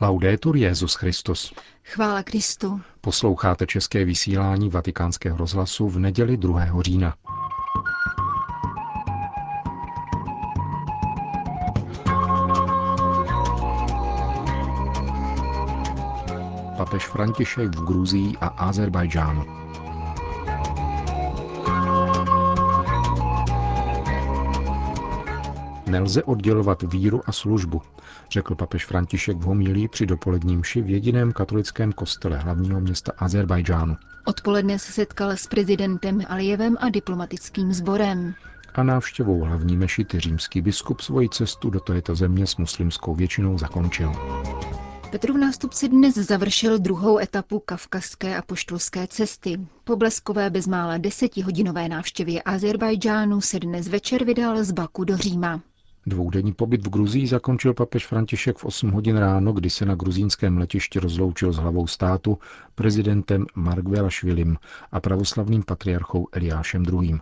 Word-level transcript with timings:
Laudetur 0.00 0.56
Jezus 0.56 0.94
Christus. 0.94 1.52
Chvála 1.84 2.22
Kristu. 2.22 2.80
Posloucháte 3.00 3.66
české 3.66 4.04
vysílání 4.04 4.68
Vatikánského 4.68 5.36
rozhlasu 5.36 5.88
v 5.88 5.98
neděli 5.98 6.36
2. 6.36 6.82
října. 6.82 7.14
Papež 16.76 17.06
František 17.06 17.76
v 17.76 17.84
Gruzii 17.84 18.36
a 18.40 18.46
Azerbajdžánu. 18.46 19.65
Nelze 25.86 26.22
oddělovat 26.22 26.82
víru 26.82 27.20
a 27.26 27.32
službu, 27.32 27.82
řekl 28.30 28.54
papež 28.54 28.86
František 28.86 29.36
v 29.36 29.42
homilí 29.42 29.88
při 29.88 30.06
dopoledním 30.06 30.64
ši 30.64 30.82
v 30.82 30.90
jediném 30.90 31.32
katolickém 31.32 31.92
kostele 31.92 32.38
hlavního 32.38 32.80
města 32.80 33.12
Azerbajdžánu. 33.18 33.96
Odpoledne 34.24 34.78
se 34.78 34.92
setkal 34.92 35.30
s 35.30 35.46
prezidentem 35.46 36.20
Alijevem 36.28 36.76
a 36.80 36.88
diplomatickým 36.88 37.72
sborem. 37.72 38.34
A 38.74 38.82
návštěvou 38.82 39.40
hlavní 39.40 39.76
mešity 39.76 40.20
římský 40.20 40.60
biskup 40.62 41.00
svoji 41.00 41.28
cestu 41.28 41.70
do 41.70 41.80
této 41.80 42.14
země 42.14 42.46
s 42.46 42.56
muslimskou 42.56 43.14
většinou 43.14 43.58
zakončil. 43.58 44.12
Petrův 45.10 45.36
nástupce 45.36 45.88
dnes 45.88 46.14
završil 46.14 46.78
druhou 46.78 47.18
etapu 47.18 47.62
kavkazské 47.66 48.36
a 48.36 48.42
poštolské 48.42 49.06
cesty. 49.06 49.60
Po 49.84 49.96
bleskové 49.96 50.50
bezmála 50.50 50.98
desetihodinové 50.98 51.88
návštěvě 51.88 52.42
Azerbajdžánu 52.42 53.40
se 53.40 53.60
dnes 53.60 53.88
večer 53.88 54.24
vydal 54.24 54.64
z 54.64 54.72
Baku 54.72 55.04
do 55.04 55.16
Říma. 55.16 55.60
Dvoudenní 56.08 56.52
pobyt 56.52 56.86
v 56.86 56.90
Gruzii 56.90 57.26
zakončil 57.26 57.74
papež 57.74 58.06
František 58.06 58.58
v 58.58 58.64
8 58.64 58.90
hodin 58.90 59.16
ráno, 59.16 59.52
kdy 59.52 59.70
se 59.70 59.84
na 59.86 59.94
gruzínském 59.94 60.58
letišti 60.58 60.98
rozloučil 60.98 61.52
s 61.52 61.56
hlavou 61.56 61.86
státu, 61.86 62.38
prezidentem 62.74 63.46
Margvelašvilim 63.54 64.56
a 64.92 65.00
pravoslavným 65.00 65.62
patriarchou 65.62 66.28
Eliášem 66.32 66.84
II. 66.84 67.18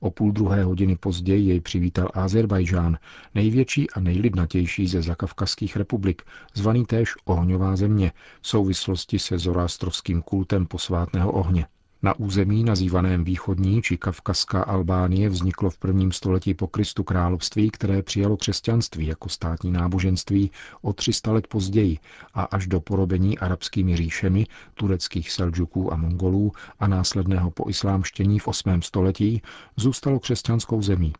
O 0.00 0.10
půl 0.10 0.32
druhé 0.32 0.64
hodiny 0.64 0.96
později 0.96 1.48
jej 1.48 1.60
přivítal 1.60 2.08
Azerbajdžán, 2.14 2.98
největší 3.34 3.90
a 3.90 4.00
nejlidnatější 4.00 4.86
ze 4.86 5.02
zakavkazských 5.02 5.76
republik, 5.76 6.22
zvaný 6.54 6.84
též 6.84 7.14
Ohňová 7.24 7.76
země, 7.76 8.12
v 8.40 8.48
souvislosti 8.48 9.18
se 9.18 9.38
zorástrovským 9.38 10.22
kultem 10.22 10.66
posvátného 10.66 11.32
ohně. 11.32 11.66
Na 12.02 12.18
území 12.18 12.64
nazývaném 12.64 13.24
východní 13.24 13.82
či 13.82 13.96
kavkazská 13.96 14.62
Albánie 14.62 15.28
vzniklo 15.28 15.70
v 15.70 15.78
prvním 15.78 16.12
století 16.12 16.54
po 16.54 16.66
Kristu 16.66 17.04
království, 17.04 17.70
které 17.70 18.02
přijalo 18.02 18.36
křesťanství 18.36 19.06
jako 19.06 19.28
státní 19.28 19.72
náboženství 19.72 20.50
o 20.82 20.92
300 20.92 21.32
let 21.32 21.46
později 21.46 21.98
a 22.34 22.42
až 22.42 22.66
do 22.66 22.80
porobení 22.80 23.38
arabskými 23.38 23.96
říšemi, 23.96 24.46
tureckých 24.74 25.30
Seldžuků 25.30 25.92
a 25.92 25.96
Mongolů 25.96 26.52
a 26.78 26.86
následného 26.86 27.50
poislámštění 27.50 28.38
v 28.38 28.48
8. 28.48 28.82
století 28.82 29.42
zůstalo 29.76 30.18
křesťanskou 30.18 30.82
zemí. 30.82 31.12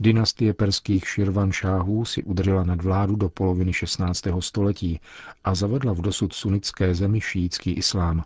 Dynastie 0.00 0.54
perských 0.54 1.08
Širvan 1.08 1.52
šáhů 1.52 2.04
si 2.04 2.22
udržela 2.22 2.64
nadvládu 2.64 3.16
do 3.16 3.28
poloviny 3.28 3.72
16. 3.72 4.24
století 4.40 5.00
a 5.44 5.54
zavedla 5.54 5.92
v 5.92 6.00
dosud 6.00 6.32
sunnické 6.32 6.94
zemi 6.94 7.20
šíjický 7.20 7.72
islám. 7.72 8.24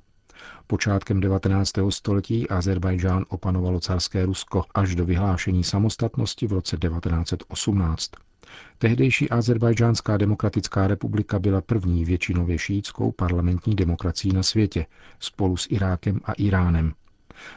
Počátkem 0.67 1.21
19. 1.21 1.73
století 1.91 2.49
Azerbajdžán 2.49 3.25
opanovalo 3.29 3.81
carské 3.81 4.27
Rusko 4.27 4.65
až 4.75 4.95
do 4.95 5.05
vyhlášení 5.05 5.65
samostatnosti 5.65 6.47
v 6.47 6.53
roce 6.53 6.77
1918. 6.77 8.11
Tehdejší 8.79 9.31
Azerbajdžánská 9.31 10.17
demokratická 10.17 10.87
republika 10.87 11.39
byla 11.39 11.61
první 11.61 12.05
většinově 12.05 12.59
šíjickou 12.59 13.13
parlamentní 13.13 13.75
demokracií 13.75 14.33
na 14.33 14.43
světě, 14.43 14.87
spolu 15.19 15.57
s 15.57 15.67
Irákem 15.71 16.21
a 16.25 16.33
Iránem. 16.33 16.93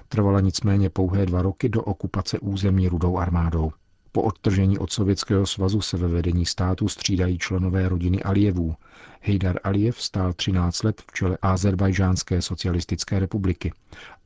Trvala 0.08 0.40
nicméně 0.40 0.90
pouhé 0.90 1.26
dva 1.26 1.42
roky 1.42 1.70
do 1.70 1.82
okupace 1.84 2.40
území 2.40 2.88
rudou 2.88 3.18
armádou. 3.18 3.72
Po 4.16 4.22
odtržení 4.22 4.78
od 4.78 4.92
Sovětského 4.92 5.46
svazu 5.46 5.82
se 5.82 5.98
ve 5.98 6.08
vedení 6.08 6.46
státu 6.46 6.88
střídají 6.88 7.38
členové 7.38 7.90
rodiny 7.90 8.24
Alijevů. 8.24 8.76
Hejdar 9.22 9.60
Alijev 9.64 10.02
stál 10.02 10.34
13 10.34 10.84
let 10.84 11.02
v 11.08 11.14
čele 11.14 11.38
Azerbajžánské 11.42 12.42
socialistické 12.42 13.20
republiky 13.20 13.74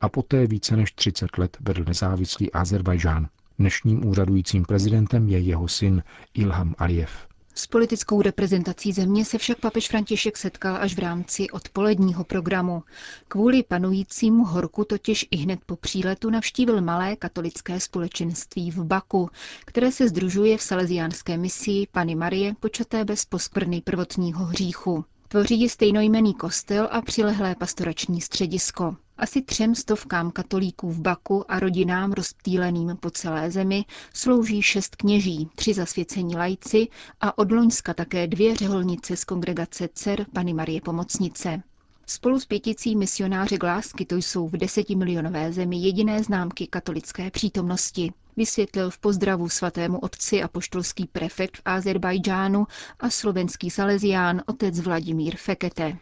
a 0.00 0.08
poté 0.08 0.46
více 0.46 0.76
než 0.76 0.92
30 0.92 1.38
let 1.38 1.56
vedl 1.60 1.84
nezávislý 1.84 2.52
Azerbajžán. 2.52 3.28
Dnešním 3.58 4.06
úřadujícím 4.06 4.64
prezidentem 4.64 5.28
je 5.28 5.38
jeho 5.38 5.68
syn 5.68 6.02
Ilham 6.34 6.74
Alijev. 6.78 7.29
S 7.60 7.66
politickou 7.66 8.22
reprezentací 8.22 8.92
země 8.92 9.24
se 9.24 9.38
však 9.38 9.58
papež 9.60 9.88
František 9.88 10.36
setkal 10.36 10.76
až 10.76 10.94
v 10.94 10.98
rámci 10.98 11.50
odpoledního 11.50 12.24
programu. 12.24 12.82
Kvůli 13.28 13.62
panujícímu 13.62 14.44
horku 14.44 14.84
totiž 14.84 15.26
i 15.30 15.36
hned 15.36 15.60
po 15.66 15.76
příletu 15.76 16.30
navštívil 16.30 16.80
malé 16.80 17.16
katolické 17.16 17.80
společenství 17.80 18.70
v 18.70 18.84
Baku, 18.84 19.30
které 19.66 19.92
se 19.92 20.08
združuje 20.08 20.58
v 20.58 20.62
salesiánské 20.62 21.36
misii 21.36 21.86
Pany 21.92 22.14
Marie 22.14 22.54
počaté 22.60 23.04
bez 23.04 23.24
poskvrny 23.24 23.80
prvotního 23.80 24.44
hříchu. 24.44 25.04
Tvoří 25.28 25.68
stejnojmený 25.68 26.34
kostel 26.34 26.88
a 26.90 27.02
přilehlé 27.02 27.54
pastorační 27.54 28.20
středisko. 28.20 28.96
Asi 29.20 29.42
třem 29.42 29.74
stovkám 29.74 30.30
katolíků 30.30 30.90
v 30.90 31.00
Baku 31.00 31.50
a 31.50 31.58
rodinám 31.60 32.12
rozptýleným 32.12 32.96
po 33.00 33.10
celé 33.10 33.50
zemi 33.50 33.84
slouží 34.14 34.62
šest 34.62 34.96
kněží, 34.96 35.48
tři 35.54 35.74
zasvěcení 35.74 36.36
lajci 36.36 36.88
a 37.20 37.38
od 37.38 37.52
Loňska 37.52 37.94
také 37.94 38.26
dvě 38.26 38.56
řeholnice 38.56 39.16
z 39.16 39.24
kongregace 39.24 39.88
dcer 39.94 40.26
Pany 40.34 40.54
Marie 40.54 40.80
Pomocnice. 40.80 41.62
Spolu 42.06 42.40
s 42.40 42.46
pěticí 42.46 42.96
misionáři 42.96 43.58
Glásky 43.58 44.06
to 44.06 44.16
jsou 44.16 44.48
v 44.48 44.56
desetimilionové 44.56 45.52
zemi 45.52 45.76
jediné 45.76 46.22
známky 46.22 46.66
katolické 46.66 47.30
přítomnosti 47.30 48.12
vysvětlil 48.40 48.90
v 48.90 48.98
pozdravu 48.98 49.48
svatému 49.48 49.98
otci 49.98 50.42
a 50.42 50.48
poštolský 50.48 51.06
prefekt 51.12 51.56
v 51.56 51.62
Azerbajdžánu 51.64 52.66
a 53.00 53.10
slovenský 53.10 53.70
salezián 53.70 54.42
otec 54.46 54.80
Vladimír 54.80 55.36
Fekete. 55.36 55.96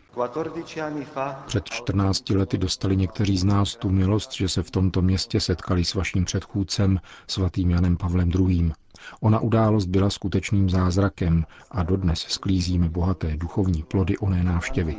Před 1.47 1.65
14 1.65 2.31
lety 2.31 2.59
dostali 2.59 2.97
někteří 2.97 3.39
z 3.39 3.45
nás 3.45 3.75
tu 3.77 3.91
milost, 3.91 4.33
že 4.33 4.49
se 4.49 4.63
v 4.63 4.71
tomto 4.71 5.03
městě 5.03 5.41
setkali 5.41 5.85
s 5.85 5.95
vaším 5.95 6.25
předchůdcem, 6.25 7.01
svatým 7.27 7.71
Janem 7.71 7.97
Pavlem 7.97 8.31
II. 8.31 8.73
Ona 9.21 9.41
událost 9.41 9.87
byla 9.87 10.11
skutečným 10.11 10.71
zázrakem 10.71 11.45
a 11.71 11.83
dodnes 11.83 12.19
sklízíme 12.21 12.89
bohaté 12.89 13.37
duchovní 13.37 13.83
plody 13.83 14.19
oné 14.19 14.45
návštěvy. 14.45 14.97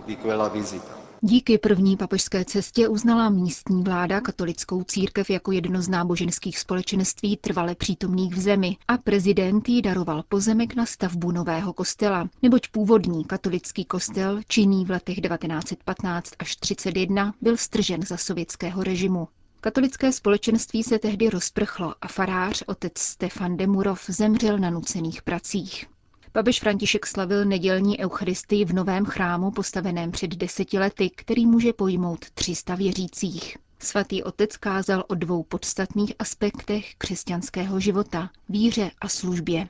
Díky 1.21 1.57
první 1.57 1.97
papežské 1.97 2.45
cestě 2.45 2.87
uznala 2.87 3.29
místní 3.29 3.83
vláda 3.83 4.21
katolickou 4.21 4.83
církev 4.83 5.29
jako 5.29 5.51
jedno 5.51 5.81
z 5.81 5.87
náboženských 5.87 6.59
společenství 6.59 7.37
trvale 7.37 7.75
přítomných 7.75 8.35
v 8.35 8.39
zemi 8.39 8.77
a 8.87 8.97
prezident 8.97 9.69
jí 9.69 9.81
daroval 9.81 10.23
pozemek 10.29 10.75
na 10.75 10.85
stavbu 10.85 11.31
nového 11.31 11.73
kostela, 11.73 12.29
neboť 12.41 12.67
původní 12.67 13.25
katolický 13.25 13.85
kostel, 13.85 14.41
činný 14.47 14.85
v 14.85 14.89
letech 14.89 15.21
1915 15.21 16.33
až 16.39 16.55
31, 16.55 17.33
byl 17.41 17.57
stržen 17.57 18.01
za 18.01 18.17
sovětského 18.17 18.83
režimu. 18.83 19.27
Katolické 19.61 20.11
společenství 20.11 20.83
se 20.83 20.99
tehdy 20.99 21.29
rozprchlo 21.29 21.95
a 22.01 22.07
farář 22.07 22.63
otec 22.67 22.99
Stefan 22.99 23.57
Demurov 23.57 24.05
zemřel 24.09 24.57
na 24.57 24.69
nucených 24.69 25.21
pracích. 25.21 25.85
Papež 26.31 26.59
František 26.59 27.05
slavil 27.05 27.45
nedělní 27.45 27.99
eucharistii 27.99 28.65
v 28.65 28.73
novém 28.73 29.05
chrámu 29.05 29.51
postaveném 29.51 30.11
před 30.11 30.35
deseti 30.35 30.79
lety, 30.79 31.09
který 31.15 31.45
může 31.45 31.73
pojmout 31.73 32.25
300 32.33 32.75
věřících. 32.75 33.57
Svatý 33.79 34.23
otec 34.23 34.57
kázal 34.57 35.03
o 35.07 35.15
dvou 35.15 35.43
podstatných 35.43 36.13
aspektech 36.19 36.95
křesťanského 36.97 37.79
života– 37.79 38.29
víře 38.49 38.91
a 39.01 39.07
službě. 39.07 39.67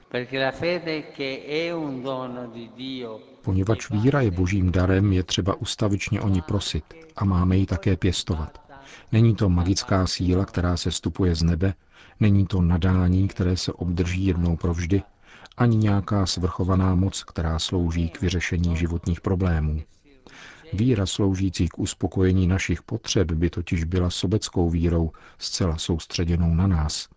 Poněvadž 3.42 3.90
víra 3.90 4.22
je 4.22 4.32
božím 4.32 4.72
darem, 4.72 5.14
je 5.14 5.24
třeba 5.24 5.56
ustavičně 5.56 6.22
o 6.22 6.30
ní 6.30 6.42
prosit 6.42 6.84
a 7.16 7.26
máme 7.26 7.58
ji 7.58 7.66
také 7.66 7.98
pěstovat. 7.98 8.62
Není 9.12 9.36
to 9.36 9.50
magická 9.50 10.08
síla, 10.08 10.46
která 10.46 10.78
se 10.78 10.92
stupuje 10.92 11.36
z 11.36 11.44
nebe, 11.44 11.74
není 12.20 12.46
to 12.48 12.62
nadání, 12.62 13.28
které 13.28 13.58
se 13.58 13.74
obdrží 13.74 14.26
jednou 14.26 14.56
provždy, 14.56 15.02
ani 15.60 15.78
nějaká 15.78 16.26
svrchovaná 16.26 16.96
moc, 16.96 17.24
která 17.24 17.60
slouží 17.60 18.10
k 18.10 18.22
vyřešení 18.22 18.78
životních 18.78 19.22
problémů. 19.22 19.82
Víra 20.74 21.06
sloužící 21.06 21.68
k 21.68 21.80
uspokojení 21.80 22.48
našich 22.48 22.82
potřeb 22.82 23.32
by 23.32 23.50
totiž 23.50 23.84
byla 23.84 24.10
sobeckou 24.10 24.70
vírou, 24.70 25.12
zcela 25.38 25.78
soustředěnou 25.78 26.56
na 26.56 26.68
nás. 26.68 27.08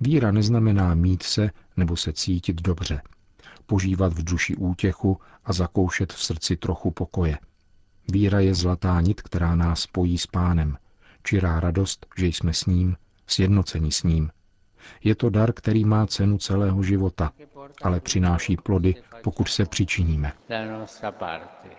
Víra 0.00 0.30
neznamená 0.30 0.94
mít 0.94 1.22
se 1.22 1.50
nebo 1.76 1.96
se 1.96 2.12
cítit 2.12 2.62
dobře, 2.62 3.02
požívat 3.66 4.12
v 4.12 4.24
duši 4.24 4.56
útěchu 4.56 5.18
a 5.44 5.52
zakoušet 5.52 6.12
v 6.12 6.22
srdci 6.22 6.56
trochu 6.56 6.90
pokoje. 6.90 7.38
Víra 8.12 8.40
je 8.40 8.54
zlatá 8.54 9.00
nit, 9.00 9.22
která 9.22 9.54
nás 9.54 9.80
spojí 9.80 10.18
s 10.18 10.26
pánem, 10.26 10.76
čirá 11.22 11.60
radost, 11.60 12.06
že 12.18 12.26
jsme 12.26 12.52
s 12.52 12.66
ním, 12.66 12.96
sjednocení 13.26 13.92
s 13.92 14.02
ním. 14.02 14.30
Je 15.04 15.14
to 15.14 15.30
dar, 15.30 15.52
který 15.52 15.84
má 15.84 16.06
cenu 16.06 16.38
celého 16.38 16.82
života, 16.82 17.32
ale 17.82 18.00
přináší 18.00 18.56
plody 18.56 18.94
pokud 19.22 19.48
se 19.48 19.64
přičiníme. 19.64 20.32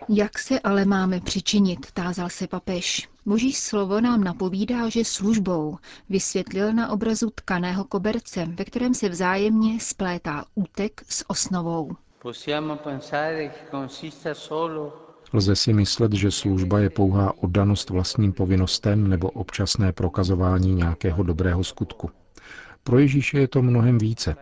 Jak 0.08 0.38
se 0.38 0.60
ale 0.60 0.84
máme 0.84 1.20
přičinit, 1.20 1.92
tázal 1.92 2.28
se 2.28 2.46
papež. 2.46 3.08
Boží 3.26 3.52
slovo 3.52 4.00
nám 4.00 4.24
napovídá, 4.24 4.88
že 4.88 5.04
službou 5.04 5.78
vysvětlil 6.08 6.72
na 6.72 6.90
obrazu 6.90 7.30
tkaného 7.34 7.84
koberce, 7.84 8.46
ve 8.54 8.64
kterém 8.64 8.94
se 8.94 9.08
vzájemně 9.08 9.80
splétá 9.80 10.44
útek 10.54 11.02
s 11.08 11.30
osnovou. 11.30 11.96
Lze 15.32 15.56
si 15.56 15.72
myslet, 15.72 16.12
že 16.12 16.30
služba 16.30 16.78
je 16.80 16.90
pouhá 16.90 17.32
oddanost 17.42 17.90
vlastním 17.90 18.32
povinnostem 18.32 19.08
nebo 19.08 19.30
občasné 19.30 19.92
prokazování 19.92 20.74
nějakého 20.74 21.22
dobrého 21.22 21.64
skutku. 21.64 22.10
Pro 22.84 22.98
Ježíše 22.98 23.38
je 23.38 23.48
to 23.48 23.62
mnohem 23.62 23.98
více. 23.98 24.36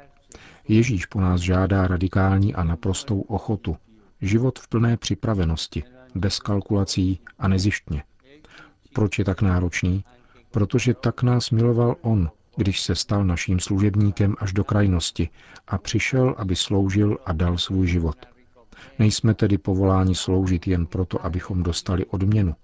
Ježíš 0.68 1.06
po 1.06 1.20
nás 1.20 1.40
žádá 1.40 1.86
radikální 1.86 2.54
a 2.54 2.64
naprostou 2.64 3.20
ochotu, 3.20 3.76
život 4.20 4.58
v 4.58 4.68
plné 4.68 4.96
připravenosti, 4.96 5.82
bez 6.14 6.38
kalkulací 6.38 7.20
a 7.38 7.48
nezištně. 7.48 8.02
Proč 8.92 9.18
je 9.18 9.24
tak 9.24 9.42
náročný? 9.42 10.04
Protože 10.50 10.94
tak 10.94 11.22
nás 11.22 11.50
miloval 11.50 11.96
On, 12.02 12.30
když 12.56 12.80
se 12.80 12.94
stal 12.94 13.24
naším 13.24 13.60
služebníkem 13.60 14.34
až 14.38 14.52
do 14.52 14.64
krajnosti 14.64 15.28
a 15.68 15.78
přišel, 15.78 16.34
aby 16.38 16.56
sloužil 16.56 17.18
a 17.26 17.32
dal 17.32 17.58
svůj 17.58 17.86
život. 17.86 18.16
Nejsme 18.98 19.34
tedy 19.34 19.58
povoláni 19.58 20.14
sloužit 20.14 20.66
jen 20.66 20.86
proto, 20.86 21.24
abychom 21.24 21.62
dostali 21.62 22.04
odměnu, 22.04 22.54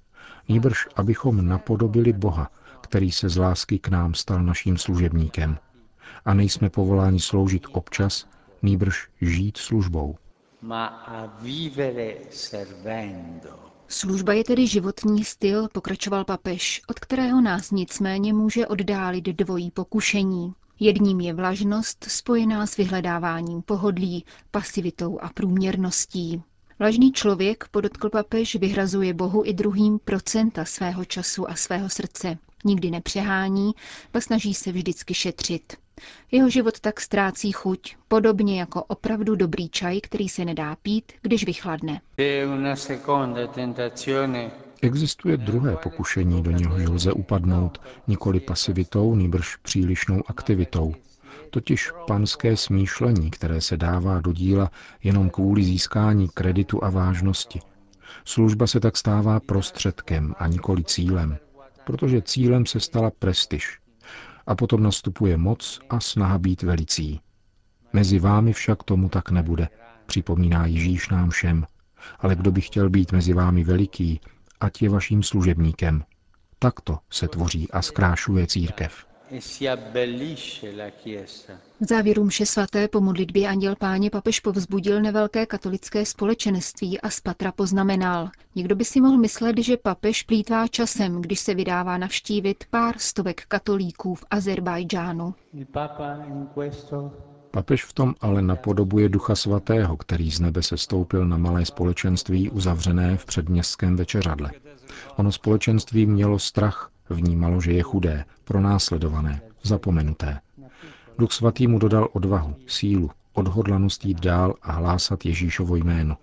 nýbrž 0.49 0.89
abychom 0.97 1.49
napodobili 1.49 2.13
Boha, 2.13 2.51
který 2.81 3.13
se 3.13 3.29
z 3.29 3.37
lásky 3.37 3.79
k 3.79 3.89
nám 3.89 4.15
stal 4.15 4.43
naším 4.43 4.79
služebníkem. 4.79 5.59
A 6.25 6.35
nejsme 6.35 6.71
povoláni 6.71 7.21
sloužit 7.21 7.67
občas, 7.73 8.27
nýbrž 8.63 9.09
žít 9.21 9.57
službou. 9.57 10.17
Služba 13.89 14.33
je 14.33 14.45
tedy 14.45 14.67
životní 14.67 15.25
styl, 15.25 15.69
pokračoval 15.73 16.25
papež, 16.25 16.83
od 16.89 17.01
kterého 17.01 17.41
nás 17.41 17.71
nicméně 17.71 18.33
může 18.33 18.67
oddálit 18.67 19.25
dvojí 19.25 19.71
pokušení. 19.71 20.55
Jedním 20.81 21.21
je 21.21 21.35
vlažnost 21.35 22.05
spojená 22.09 22.67
s 22.67 22.77
vyhledáváním 22.77 23.63
pohodlí, 23.63 24.25
pasivitou 24.51 25.19
a 25.21 25.29
průměrností. 25.29 26.43
Vlažný 26.79 27.13
člověk, 27.13 27.69
podotkl 27.71 28.11
papež, 28.11 28.55
vyhrazuje 28.57 29.15
Bohu 29.15 29.43
i 29.47 29.53
druhým 29.53 29.99
procenta 29.99 30.65
svého 30.65 31.05
času 31.05 31.51
a 31.51 31.55
svého 31.55 31.89
srdce. 31.89 32.39
Nikdy 32.65 32.91
nepřehání, 32.91 33.73
a 34.15 34.21
snaží 34.21 34.55
se 34.55 34.73
vždycky 34.73 35.15
šetřit. 35.15 35.77
Jeho 36.31 36.51
život 36.51 36.81
tak 36.81 37.01
ztrácí 37.01 37.53
chuť, 37.53 37.97
podobně 38.09 38.61
jako 38.61 38.85
opravdu 38.85 39.37
dobrý 39.37 39.69
čaj, 39.69 40.01
který 40.01 40.29
se 40.29 40.45
nedá 40.45 40.77
pít, 40.83 41.13
když 41.23 41.47
vychladne. 41.47 42.01
Existuje 44.83 45.37
druhé 45.37 45.77
pokušení, 45.77 46.43
do 46.43 46.51
něhož 46.51 46.89
lze 46.89 47.13
upadnout, 47.13 47.81
nikoli 48.07 48.41
pasivitou, 48.41 49.15
nýbrž 49.15 49.57
přílišnou 49.57 50.23
aktivitou. 50.27 50.95
Totiž 51.51 51.91
panské 52.07 52.57
smýšlení, 52.57 53.31
které 53.31 53.61
se 53.61 53.77
dává 53.77 54.21
do 54.21 54.33
díla 54.33 54.71
jenom 55.03 55.31
kvůli 55.31 55.65
získání 55.65 56.29
kreditu 56.29 56.85
a 56.85 56.91
vážnosti. 56.91 57.61
Služba 58.25 58.67
se 58.67 58.81
tak 58.81 58.97
stává 58.97 59.41
prostředkem 59.41 60.35
a 60.39 60.47
nikoli 60.47 60.85
cílem, 60.85 61.39
protože 61.85 62.23
cílem 62.23 62.67
se 62.67 62.81
stala 62.81 63.11
prestiž. 63.19 63.79
A 64.47 64.55
potom 64.55 64.83
nastupuje 64.83 65.37
moc 65.37 65.81
a 65.91 66.01
snaha 66.01 66.39
být 66.39 66.63
velicí. 66.63 67.21
Mezi 67.93 68.19
vámi 68.19 68.53
však 68.53 68.83
tomu 68.83 69.09
tak 69.09 69.31
nebude, 69.31 69.69
připomíná 70.07 70.67
Ježíš 70.67 71.09
nám 71.09 71.31
všem. 71.31 71.67
Ale 72.19 72.37
kdo 72.37 72.53
by 72.53 72.61
chtěl 72.61 72.91
být 72.91 73.13
mezi 73.13 73.33
vámi 73.33 73.65
veliký, 73.65 74.21
ať 74.61 74.83
je 74.83 74.89
vaším 74.89 75.23
služebníkem. 75.23 76.05
Takto 76.59 76.99
se 77.11 77.29
tvoří 77.29 77.71
a 77.71 77.83
zkrášuje 77.83 78.47
církev. 78.47 79.12
V 81.81 81.85
závěru 81.89 82.25
mše 82.25 82.47
svaté 82.47 82.89
po 82.89 83.01
modlitbě 83.01 83.49
Anděl 83.49 83.77
Páně 83.77 84.11
papež 84.11 84.41
povzbudil 84.41 85.03
nevelké 85.03 85.47
katolické 85.47 86.07
společenství 86.07 87.01
a 87.01 87.11
z 87.11 87.21
patra 87.21 87.53
poznamenal. 87.53 88.31
Někdo 88.55 88.77
by 88.77 88.85
si 88.85 89.01
mohl 89.01 89.19
myslet, 89.19 89.59
že 89.59 89.77
papež 89.77 90.23
plítvá 90.23 90.69
časem, 90.69 91.23
když 91.23 91.41
se 91.41 91.55
vydává 91.55 91.99
navštívit 91.99 92.65
pár 92.71 92.99
stovek 92.99 93.45
katolíků 93.49 94.15
v 94.15 94.25
Azerbajdžánu. 94.31 95.35
Papež 97.51 97.85
v 97.85 97.93
tom 97.93 98.15
ale 98.21 98.43
napodobuje 98.43 99.09
Ducha 99.09 99.35
Svatého, 99.35 99.97
který 99.97 100.31
z 100.31 100.41
nebe 100.41 100.63
se 100.63 100.77
stoupil 100.77 101.27
na 101.27 101.37
malé 101.37 101.65
společenství 101.67 102.51
uzavřené 102.51 103.17
v 103.17 103.25
předměstském 103.25 103.97
večeřadle. 103.97 104.51
Ono 105.17 105.33
společenství 105.33 106.07
mělo 106.07 106.39
strach, 106.39 106.92
vnímalo, 107.13 107.61
že 107.61 107.73
je 107.73 107.83
chudé, 107.83 108.25
pronásledované, 108.45 109.41
zapomenuté. 109.63 110.41
Duch 111.19 111.33
Svatý 111.33 111.67
mu 111.67 111.79
dodal 111.79 112.09
odvahu, 112.13 112.57
sílu, 112.67 113.11
odhodlanost 113.33 114.05
jít 114.05 114.21
dál 114.21 114.55
a 114.63 114.73
hlásat 114.73 115.25
Ježíšovo 115.25 115.77
jméno. 115.77 116.17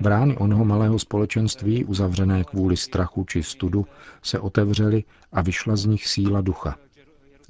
Brány 0.00 0.36
onoho 0.36 0.64
malého 0.64 0.98
společenství, 0.98 1.84
uzavřené 1.84 2.44
kvůli 2.44 2.76
strachu 2.76 3.24
či 3.24 3.42
studu, 3.42 3.86
se 4.22 4.38
otevřely 4.38 5.04
a 5.32 5.42
vyšla 5.42 5.76
z 5.76 5.86
nich 5.86 6.08
síla 6.08 6.40
ducha, 6.40 6.76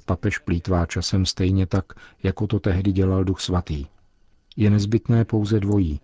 Papež 0.05 0.37
plítvá 0.37 0.85
časem 0.85 1.25
stejně 1.25 1.65
tak, 1.65 1.85
jako 2.23 2.47
to 2.47 2.59
tehdy 2.59 2.91
dělal 2.91 3.23
Duch 3.23 3.41
Svatý. 3.41 3.85
Je 4.55 4.69
nezbytné 4.69 5.25
pouze 5.25 5.59
dvojí. 5.59 5.99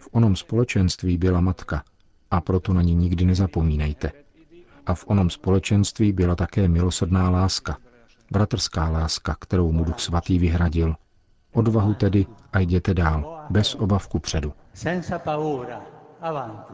V 0.00 0.08
onom 0.12 0.36
společenství 0.36 1.18
byla 1.18 1.40
matka 1.40 1.84
a 2.30 2.40
proto 2.40 2.72
na 2.72 2.82
ní 2.82 2.94
nikdy 2.94 3.24
nezapomínejte. 3.24 4.12
A 4.86 4.94
v 4.94 5.04
onom 5.06 5.30
společenství 5.30 6.12
byla 6.12 6.36
také 6.36 6.68
milosrdná 6.68 7.30
láska, 7.30 7.76
bratrská 8.30 8.88
láska, 8.88 9.36
kterou 9.40 9.72
mu 9.72 9.84
Duch 9.84 10.00
Svatý 10.00 10.38
vyhradil. 10.38 10.94
Odvahu 11.52 11.94
tedy 11.94 12.26
a 12.52 12.58
jděte 12.58 12.94
dál, 12.94 13.46
bez 13.50 13.74
obav 13.74 14.08
ku 14.08 14.18
předu. 14.18 14.52
Senza 14.74 15.18
paura, 15.18 15.80
avanti. 16.20 16.72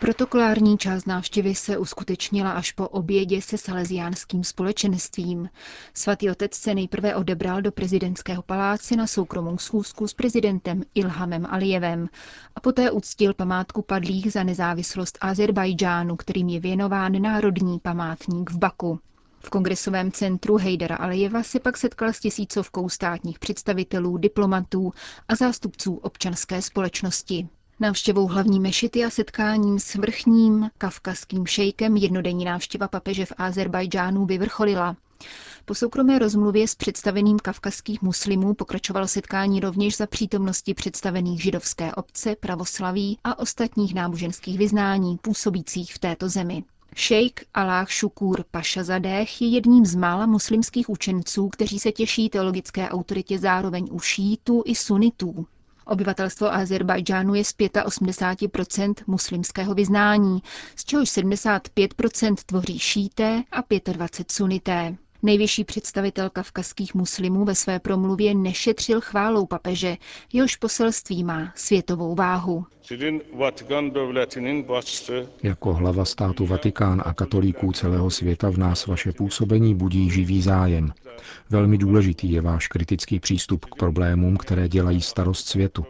Protokolární 0.00 0.78
část 0.78 1.06
návštěvy 1.06 1.54
se 1.54 1.78
uskutečnila 1.78 2.50
až 2.52 2.72
po 2.72 2.88
obědě 2.88 3.42
se 3.42 3.58
salesiánským 3.58 4.44
společenstvím. 4.44 5.48
Svatý 5.94 6.30
otec 6.30 6.54
se 6.54 6.74
nejprve 6.74 7.14
odebral 7.16 7.62
do 7.62 7.72
prezidentského 7.72 8.42
paláce 8.42 8.96
na 8.96 9.06
soukromou 9.06 9.58
schůzku 9.58 10.08
s 10.08 10.14
prezidentem 10.14 10.82
Ilhamem 10.94 11.46
Alijevem 11.50 12.08
a 12.56 12.60
poté 12.60 12.90
uctil 12.90 13.34
památku 13.34 13.82
padlých 13.82 14.32
za 14.32 14.42
nezávislost 14.42 15.18
Azerbajdžánu, 15.20 16.16
kterým 16.16 16.48
je 16.48 16.60
věnován 16.60 17.22
Národní 17.22 17.78
památník 17.78 18.50
v 18.50 18.58
Baku. 18.58 18.98
V 19.40 19.50
kongresovém 19.50 20.12
centru 20.12 20.56
Hejdara 20.56 20.96
Alijeva 20.96 21.42
se 21.42 21.60
pak 21.60 21.76
setkal 21.76 22.08
s 22.12 22.20
tisícovkou 22.20 22.88
státních 22.88 23.38
představitelů, 23.38 24.16
diplomatů 24.16 24.92
a 25.28 25.34
zástupců 25.34 25.94
občanské 25.94 26.62
společnosti. 26.62 27.48
Návštěvou 27.82 28.26
hlavní 28.26 28.60
mešity 28.60 29.04
a 29.04 29.10
setkáním 29.10 29.78
s 29.78 29.94
vrchním 29.94 30.70
kavkazským 30.78 31.46
šejkem 31.46 31.96
jednodenní 31.96 32.44
návštěva 32.44 32.88
papeže 32.88 33.26
v 33.26 33.32
Azerbajdžánu 33.38 34.26
vyvrcholila. 34.26 34.96
Po 35.64 35.74
soukromé 35.74 36.18
rozmluvě 36.18 36.68
s 36.68 36.74
představeným 36.74 37.38
kavkazských 37.38 38.02
muslimů 38.02 38.54
pokračovalo 38.54 39.08
setkání 39.08 39.60
rovněž 39.60 39.96
za 39.96 40.06
přítomnosti 40.06 40.74
představených 40.74 41.42
židovské 41.42 41.94
obce, 41.94 42.36
pravoslaví 42.40 43.18
a 43.24 43.38
ostatních 43.38 43.94
náboženských 43.94 44.58
vyznání 44.58 45.18
působících 45.18 45.94
v 45.94 45.98
této 45.98 46.28
zemi. 46.28 46.64
Šejk 46.94 47.44
Aláh 47.54 47.90
Šukur 47.90 48.44
Pašazadeh 48.50 49.42
je 49.42 49.48
jedním 49.48 49.86
z 49.86 49.94
mála 49.94 50.26
muslimských 50.26 50.88
učenců, 50.90 51.48
kteří 51.48 51.78
se 51.78 51.92
těší 51.92 52.28
teologické 52.28 52.88
autoritě 52.88 53.38
zároveň 53.38 53.88
u 53.90 54.00
šítů 54.00 54.62
i 54.66 54.74
sunitů. 54.74 55.46
Obyvatelstvo 55.84 56.52
Azerbajdžánu 56.54 57.34
je 57.34 57.44
z 57.44 57.52
85% 57.52 58.94
muslimského 59.06 59.74
vyznání, 59.74 60.42
z 60.76 60.84
čehož 60.84 61.08
75% 61.08 62.34
tvoří 62.46 62.78
šíté 62.78 63.42
a 63.52 63.62
25 63.92 64.30
sunité. 64.32 64.96
Nejvyšší 65.22 65.64
představitel 65.64 66.30
kavkazských 66.30 66.94
muslimů 66.94 67.44
ve 67.44 67.54
své 67.54 67.78
promluvě 67.78 68.34
nešetřil 68.34 69.00
chválou 69.00 69.46
papeže, 69.46 69.96
jehož 70.32 70.56
poselství 70.56 71.24
má 71.24 71.52
světovou 71.56 72.14
váhu. 72.14 72.66
Jako 75.42 75.72
hlava 75.74 76.04
státu 76.04 76.46
Vatikán 76.46 77.02
a 77.06 77.14
katolíků 77.14 77.72
celého 77.72 78.10
světa 78.10 78.50
v 78.50 78.56
nás 78.58 78.86
vaše 78.86 79.12
působení 79.12 79.74
budí 79.74 80.10
živý 80.10 80.42
zájem. 80.42 80.92
Velmi 81.50 81.78
důležitý 81.78 82.32
je 82.32 82.40
váš 82.40 82.68
kritický 82.68 83.20
přístup 83.20 83.64
k 83.64 83.74
problémům, 83.74 84.36
které 84.36 84.68
dělají 84.68 85.00
starost 85.00 85.48
světu. 85.48 85.84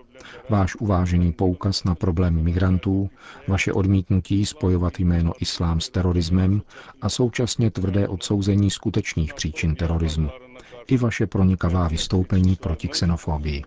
Váš 0.48 0.74
uvážený 0.76 1.32
poukaz 1.32 1.84
na 1.84 1.94
problémy 1.94 2.42
migrantů, 2.42 3.10
vaše 3.48 3.72
odmítnutí 3.72 4.46
spojovat 4.46 5.00
jméno 5.00 5.32
islám 5.40 5.80
s 5.80 5.88
terorismem 5.88 6.62
a 7.02 7.08
současně 7.08 7.70
tvrdé 7.70 8.08
odsouzení 8.08 8.70
skutečných 8.70 9.34
příčin 9.34 9.74
terorismu. 9.74 10.30
i 10.86 10.96
vaše 10.96 11.26
pronikavá 11.26 11.88
vystoupení 11.88 12.56
proti 12.56 12.88
xenofobii. 12.88 13.62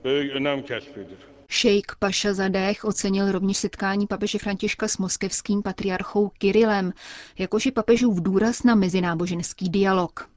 Šejk 1.47 1.95
Paša 1.99 2.33
Zadech 2.33 2.85
ocenil 2.85 3.31
rovněž 3.31 3.57
setkání 3.57 4.07
papeže 4.07 4.39
Františka 4.39 4.87
s 4.87 4.97
moskevským 4.97 5.61
patriarchou 5.61 6.29
Kirilem, 6.37 6.93
jakož 7.37 7.65
i 7.65 7.71
papežův 7.71 8.21
důraz 8.21 8.63
na 8.63 8.75
mezináboženský 8.75 9.69
dialog. 9.69 10.29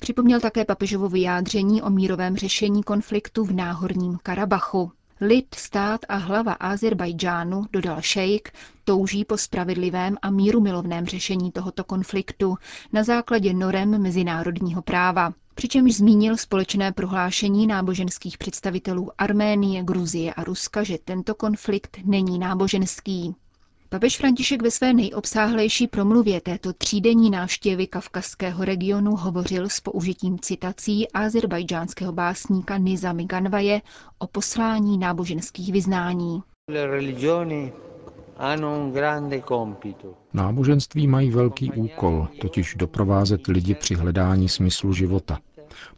Připomněl 0.00 0.40
také 0.40 0.64
papežovo 0.64 1.08
vyjádření 1.08 1.82
o 1.82 1.90
mírovém 1.90 2.36
řešení 2.36 2.82
konfliktu 2.82 3.44
v 3.44 3.52
náhorním 3.52 4.18
Karabachu. 4.22 4.92
Lid, 5.24 5.54
stát 5.54 6.00
a 6.08 6.16
hlava 6.16 6.52
Azerbajdžánu, 6.52 7.64
dodal 7.72 8.00
šejk, 8.02 8.52
touží 8.84 9.24
po 9.24 9.38
spravedlivém 9.38 10.16
a 10.22 10.30
mírumilovném 10.30 11.06
řešení 11.06 11.52
tohoto 11.52 11.84
konfliktu 11.84 12.56
na 12.92 13.04
základě 13.04 13.54
norem 13.54 14.02
mezinárodního 14.02 14.82
práva. 14.82 15.32
Přičemž 15.54 15.94
zmínil 15.94 16.36
společné 16.36 16.92
prohlášení 16.92 17.66
náboženských 17.66 18.38
představitelů 18.38 19.10
Arménie, 19.18 19.82
Gruzie 19.82 20.34
a 20.34 20.44
Ruska, 20.44 20.82
že 20.82 20.98
tento 21.04 21.34
konflikt 21.34 21.98
není 22.04 22.38
náboženský. 22.38 23.34
Papež 23.92 24.16
František 24.16 24.62
ve 24.62 24.70
své 24.70 24.92
nejobsáhlejší 24.94 25.86
promluvě 25.88 26.40
této 26.40 26.72
třídenní 26.72 27.30
návštěvy 27.30 27.86
kavkazského 27.86 28.64
regionu 28.64 29.16
hovořil 29.16 29.68
s 29.68 29.80
použitím 29.80 30.38
citací 30.38 31.08
azerbajdžánského 31.10 32.12
básníka 32.12 32.76
Nizami 32.76 33.24
Ganvaje 33.24 33.80
o 34.18 34.26
poslání 34.26 34.98
náboženských 34.98 35.72
vyznání. 35.72 36.42
Náboženství 40.32 41.06
mají 41.06 41.30
velký 41.30 41.72
úkol, 41.72 42.28
totiž 42.40 42.74
doprovázet 42.78 43.46
lidi 43.46 43.74
při 43.74 43.94
hledání 43.94 44.48
smyslu 44.48 44.92
života. 44.92 45.38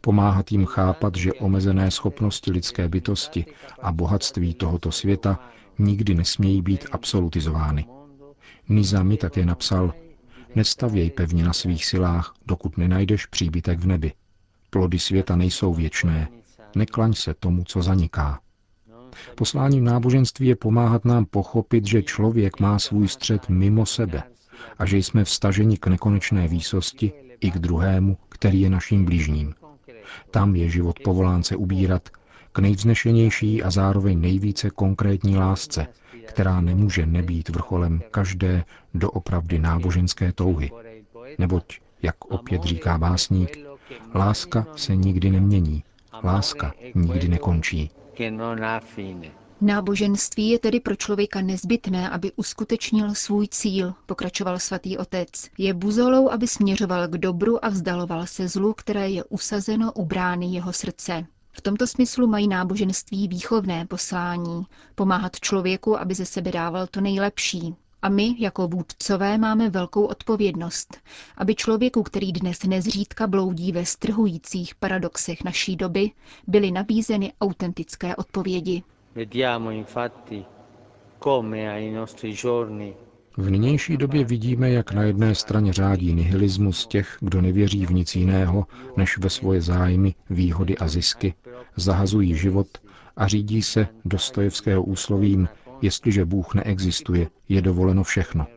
Pomáhat 0.01 0.51
jim 0.51 0.65
chápat, 0.65 1.15
že 1.15 1.33
omezené 1.33 1.91
schopnosti 1.91 2.51
lidské 2.51 2.89
bytosti 2.89 3.45
a 3.81 3.91
bohatství 3.91 4.53
tohoto 4.53 4.91
světa 4.91 5.39
nikdy 5.79 6.15
nesmějí 6.15 6.61
být 6.61 6.85
absolutizovány. 6.91 7.85
Nizami 8.69 9.17
také 9.17 9.45
napsal, 9.45 9.93
nestavěj 10.55 11.11
pevně 11.11 11.43
na 11.43 11.53
svých 11.53 11.85
silách, 11.85 12.33
dokud 12.45 12.77
nenajdeš 12.77 13.25
příbytek 13.25 13.79
v 13.79 13.87
nebi. 13.87 14.13
Plody 14.69 14.99
světa 14.99 15.35
nejsou 15.35 15.73
věčné, 15.73 16.27
neklaň 16.75 17.13
se 17.13 17.33
tomu, 17.33 17.63
co 17.63 17.81
zaniká. 17.81 18.39
Posláním 19.35 19.83
náboženství 19.83 20.47
je 20.47 20.55
pomáhat 20.55 21.05
nám 21.05 21.25
pochopit, 21.25 21.87
že 21.87 22.03
člověk 22.03 22.59
má 22.59 22.79
svůj 22.79 23.07
střed 23.07 23.49
mimo 23.49 23.85
sebe 23.85 24.23
a 24.77 24.85
že 24.85 24.97
jsme 24.97 25.23
vstaženi 25.23 25.77
k 25.77 25.87
nekonečné 25.87 26.47
výsosti 26.47 27.11
i 27.39 27.51
k 27.51 27.57
druhému, 27.57 28.17
který 28.29 28.61
je 28.61 28.69
naším 28.69 29.05
blížním. 29.05 29.53
Tam 30.31 30.55
je 30.55 30.69
život 30.69 30.99
povolán 31.03 31.43
se 31.43 31.55
ubírat 31.55 32.09
k 32.51 32.59
nejvznešenější 32.59 33.63
a 33.63 33.69
zároveň 33.71 34.21
nejvíce 34.21 34.69
konkrétní 34.69 35.37
lásce, 35.37 35.87
která 36.25 36.61
nemůže 36.61 37.05
nebýt 37.05 37.49
vrcholem 37.49 38.01
každé 38.11 38.63
doopravdy 38.93 39.59
náboženské 39.59 40.31
touhy. 40.33 40.71
Neboť, 41.39 41.79
jak 42.01 42.25
opět 42.25 42.63
říká 42.63 42.97
básník, 42.97 43.57
láska 44.15 44.67
se 44.75 44.95
nikdy 44.95 45.29
nemění, 45.29 45.83
láska 46.23 46.73
nikdy 46.95 47.27
nekončí. 47.27 47.91
Náboženství 49.61 50.49
je 50.49 50.59
tedy 50.59 50.79
pro 50.79 50.95
člověka 50.95 51.41
nezbytné, 51.41 52.09
aby 52.09 52.31
uskutečnil 52.35 53.13
svůj 53.15 53.47
cíl, 53.47 53.93
pokračoval 54.05 54.59
svatý 54.59 54.97
otec. 54.97 55.29
Je 55.57 55.73
buzolou, 55.73 56.29
aby 56.29 56.47
směřoval 56.47 57.07
k 57.07 57.17
dobru 57.17 57.65
a 57.65 57.69
vzdaloval 57.69 58.27
se 58.27 58.47
zlu, 58.47 58.73
které 58.73 59.09
je 59.09 59.23
usazeno 59.23 59.91
u 59.93 60.05
brány 60.05 60.45
jeho 60.45 60.73
srdce. 60.73 61.25
V 61.51 61.61
tomto 61.61 61.87
smyslu 61.87 62.27
mají 62.27 62.47
náboženství 62.47 63.27
výchovné 63.27 63.85
poslání, 63.85 64.65
pomáhat 64.95 65.39
člověku, 65.39 65.99
aby 65.99 66.15
ze 66.15 66.25
sebe 66.25 66.51
dával 66.51 66.87
to 66.87 67.01
nejlepší. 67.01 67.75
A 68.01 68.09
my, 68.09 68.35
jako 68.39 68.67
vůdcové, 68.67 69.37
máme 69.37 69.69
velkou 69.69 70.05
odpovědnost, 70.05 70.97
aby 71.37 71.55
člověku, 71.55 72.03
který 72.03 72.31
dnes 72.31 72.63
nezřídka 72.63 73.27
bloudí 73.27 73.71
ve 73.71 73.85
strhujících 73.85 74.75
paradoxech 74.75 75.43
naší 75.43 75.75
doby, 75.75 76.11
byly 76.47 76.71
nabízeny 76.71 77.33
autentické 77.41 78.15
odpovědi. 78.15 78.83
V 83.37 83.49
nynější 83.49 83.97
době 83.97 84.23
vidíme, 84.23 84.69
jak 84.69 84.91
na 84.91 85.03
jedné 85.03 85.35
straně 85.35 85.73
řádí 85.73 86.13
nihilismus 86.13 86.87
těch, 86.87 87.17
kdo 87.21 87.41
nevěří 87.41 87.85
v 87.85 87.91
nic 87.93 88.15
jiného, 88.15 88.65
než 88.97 89.17
ve 89.17 89.29
svoje 89.29 89.61
zájmy, 89.61 90.15
výhody 90.29 90.77
a 90.77 90.87
zisky, 90.87 91.33
zahazují 91.75 92.35
život 92.35 92.67
a 93.17 93.27
řídí 93.27 93.61
se 93.61 93.87
Dostojevského 94.05 94.83
úslovím, 94.83 95.49
jestliže 95.81 96.25
Bůh 96.25 96.53
neexistuje, 96.55 97.29
je 97.49 97.61
dovoleno 97.61 98.03
všechno. 98.03 98.47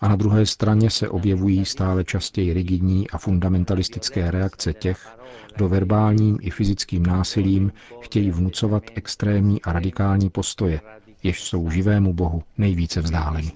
A 0.00 0.08
na 0.08 0.16
druhé 0.16 0.46
straně 0.46 0.90
se 0.90 1.08
objevují 1.08 1.64
stále 1.64 2.04
častěji 2.04 2.52
rigidní 2.52 3.10
a 3.10 3.18
fundamentalistické 3.18 4.30
reakce 4.30 4.72
těch, 4.72 5.18
kdo 5.56 5.68
verbálním 5.68 6.38
i 6.40 6.50
fyzickým 6.50 7.06
násilím 7.06 7.72
chtějí 8.00 8.30
vnucovat 8.30 8.82
extrémní 8.94 9.62
a 9.62 9.72
radikální 9.72 10.30
postoje, 10.30 10.80
jež 11.22 11.42
jsou 11.44 11.70
živému 11.70 12.12
Bohu 12.14 12.42
nejvíce 12.58 13.00
vzdáleni. 13.00 13.52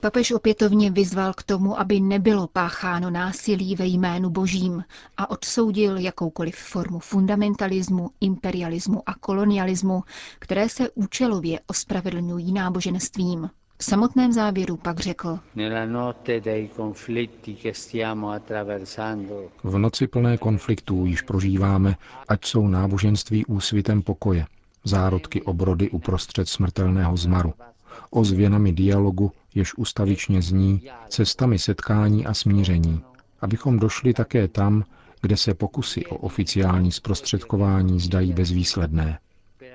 Papež 0.00 0.30
opětovně 0.32 0.90
vyzval 0.90 1.32
k 1.34 1.42
tomu, 1.42 1.80
aby 1.80 2.00
nebylo 2.00 2.46
pácháno 2.46 3.10
násilí 3.10 3.76
ve 3.76 3.86
jménu 3.86 4.30
božím 4.30 4.84
a 5.16 5.30
odsoudil 5.30 5.96
jakoukoliv 5.98 6.56
formu 6.56 6.98
fundamentalismu, 6.98 8.10
imperialismu 8.20 9.02
a 9.08 9.14
kolonialismu, 9.14 10.02
které 10.38 10.68
se 10.68 10.90
účelově 10.90 11.60
ospravedlňují 11.66 12.52
náboženstvím. 12.52 13.50
V 13.80 13.84
samotném 13.84 14.32
závěru 14.32 14.76
pak 14.76 15.00
řekl, 15.00 15.38
V 19.64 19.78
noci 19.78 20.06
plné 20.06 20.36
konfliktů 20.38 21.06
již 21.06 21.22
prožíváme, 21.22 21.96
ať 22.28 22.44
jsou 22.44 22.68
náboženství 22.68 23.46
úsvitem 23.46 24.02
pokoje, 24.02 24.46
zárodky 24.84 25.42
obrody 25.42 25.90
uprostřed 25.90 26.48
smrtelného 26.48 27.16
zmaru, 27.16 27.54
ozvěnami 28.10 28.72
dialogu, 28.72 29.32
jež 29.54 29.74
ustavičně 29.74 30.42
zní, 30.42 30.82
cestami 31.08 31.58
setkání 31.58 32.26
a 32.26 32.34
smíření, 32.34 33.02
abychom 33.40 33.78
došli 33.78 34.14
také 34.14 34.48
tam, 34.48 34.84
kde 35.20 35.36
se 35.36 35.54
pokusy 35.54 36.06
o 36.06 36.16
oficiální 36.16 36.92
zprostředkování 36.92 38.00
zdají 38.00 38.32
bezvýsledné. 38.32 39.18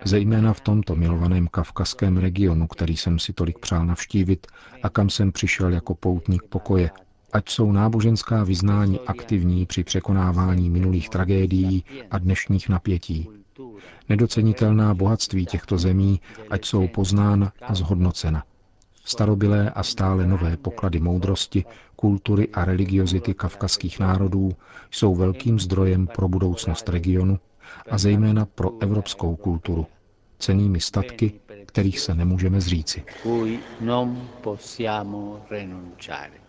Zejména 0.06 0.54
v 0.54 0.60
tomto 0.62 0.96
milovaném 0.96 1.48
kavkazském 1.48 2.18
regionu, 2.18 2.68
který 2.68 2.98
jsem 2.98 3.20
si 3.20 3.34
tolik 3.34 3.60
přál 3.60 3.86
navštívit 3.86 4.48
a 4.84 4.90
kam 4.90 5.10
jsem 5.10 5.32
přišel 5.32 5.70
jako 5.74 5.96
poutník 5.96 6.44
pokoje, 6.44 6.90
ať 7.34 7.50
jsou 7.50 7.72
náboženská 7.72 8.44
vyznání 8.44 9.00
aktivní 9.00 9.66
při 9.66 9.84
překonávání 9.84 10.70
minulých 10.70 11.10
tragédií 11.10 11.84
a 12.12 12.18
dnešních 12.18 12.70
napětí. 12.70 13.30
Nedocenitelná 14.10 14.94
bohatství 14.94 15.46
těchto 15.46 15.78
zemí, 15.78 16.22
ať 16.50 16.66
jsou 16.66 16.88
poznána 16.88 17.52
a 17.62 17.76
zhodnocena. 17.76 18.44
Starobilé 19.06 19.70
a 19.70 19.84
stále 19.84 20.28
nové 20.28 20.58
poklady 20.58 21.00
moudrosti, 21.00 21.66
kultury 21.96 22.48
a 22.54 22.66
religiozity 22.66 23.34
kavkazských 23.34 24.00
národů 24.00 24.52
jsou 24.92 25.16
velkým 25.16 25.60
zdrojem 25.60 26.08
pro 26.08 26.28
budoucnost 26.28 26.90
regionu 26.90 27.40
a 27.92 27.98
zejména 27.98 28.46
pro 28.46 28.72
evropskou 28.82 29.36
kulturu, 29.36 29.88
cenými 30.40 30.80
statky, 30.82 31.40
kterých 31.66 32.00
se 32.00 32.16
nemůžeme 32.16 32.62
zříci. 32.62 33.04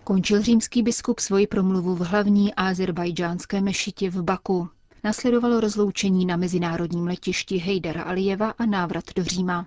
Končil 0.05 0.43
římský 0.43 0.83
biskup 0.83 1.19
svoji 1.19 1.47
promluvu 1.47 1.95
v 1.95 2.01
hlavní 2.01 2.55
azerbajdžánské 2.55 3.61
mešitě 3.61 4.11
v 4.11 4.23
Baku. 4.23 4.69
Nasledovalo 5.05 5.61
rozloučení 5.61 6.27
na 6.27 6.37
mezinárodním 6.37 7.07
letišti 7.07 7.57
Hejdara 7.59 8.03
Alijeva 8.03 8.51
a 8.59 8.67
návrat 8.67 9.05
do 9.17 9.25
Říma. 9.25 9.67